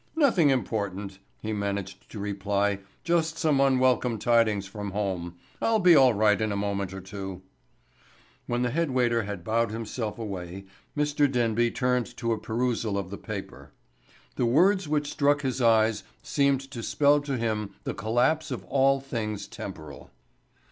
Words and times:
"Nothing 0.15 0.49
important," 0.49 1.19
he 1.43 1.53
managed 1.53 2.09
to 2.11 2.17
reply. 2.17 2.79
"Just 3.03 3.37
some 3.37 3.59
unwelcome 3.61 4.17
tidings 4.17 4.65
from 4.65 4.89
home. 4.93 5.35
I'll 5.61 5.77
be 5.77 5.95
all 5.95 6.15
right 6.15 6.41
in 6.41 6.51
a 6.51 6.55
moment 6.55 6.91
or 6.91 7.01
two." 7.01 7.43
When 8.47 8.63
the 8.63 8.71
head 8.71 8.89
waiter 8.89 9.21
had 9.25 9.43
bowed 9.43 9.69
himself 9.69 10.17
away 10.17 10.65
Mr. 10.97 11.31
Denby 11.31 11.69
turned 11.69 12.17
to 12.17 12.31
a 12.31 12.39
perusal 12.39 12.97
of 12.97 13.11
the 13.11 13.17
paper. 13.19 13.73
The 14.37 14.47
words 14.47 14.87
which 14.87 15.11
struck 15.11 15.43
his 15.43 15.61
eyes 15.61 16.03
seemed 16.23 16.61
to 16.71 16.81
spell 16.81 17.21
to 17.21 17.37
him 17.37 17.75
the 17.83 17.93
collapse 17.93 18.49
of 18.49 18.65
all 18.65 18.99
things 18.99 19.45
temporal. 19.47 20.09